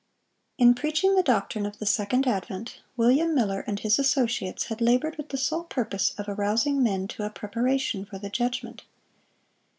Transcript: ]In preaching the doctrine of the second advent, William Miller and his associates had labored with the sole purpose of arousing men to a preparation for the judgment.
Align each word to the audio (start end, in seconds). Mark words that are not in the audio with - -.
]In 0.63 0.73
preaching 0.73 1.13
the 1.15 1.21
doctrine 1.21 1.63
of 1.67 1.77
the 1.77 1.85
second 1.85 2.25
advent, 2.25 2.79
William 2.97 3.35
Miller 3.35 3.59
and 3.67 3.79
his 3.79 3.99
associates 3.99 4.63
had 4.63 4.81
labored 4.81 5.15
with 5.15 5.29
the 5.29 5.37
sole 5.37 5.65
purpose 5.65 6.15
of 6.17 6.27
arousing 6.27 6.81
men 6.81 7.07
to 7.09 7.23
a 7.23 7.29
preparation 7.29 8.03
for 8.05 8.17
the 8.17 8.31
judgment. 8.31 8.81